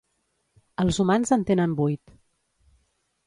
[0.83, 2.17] Els humans en tenen vuit.